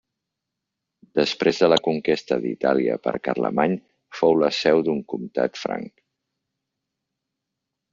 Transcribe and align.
Després 1.19 1.59
de 1.65 1.69
la 1.73 1.77
conquesta 1.89 2.39
d'Itàlia 2.47 2.97
per 3.05 3.15
Carlemany 3.29 3.79
fou 4.23 4.41
la 4.47 4.53
seu 4.65 4.85
d'un 4.91 5.07
comtat 5.15 5.65
franc. 5.69 5.99